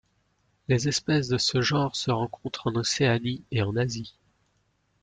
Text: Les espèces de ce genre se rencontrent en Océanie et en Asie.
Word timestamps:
Les 0.67 0.87
espèces 0.87 1.27
de 1.27 1.37
ce 1.37 1.61
genre 1.61 1.95
se 1.95 2.09
rencontrent 2.09 2.71
en 2.71 2.75
Océanie 2.75 3.43
et 3.51 3.61
en 3.61 3.75
Asie. 3.75 4.15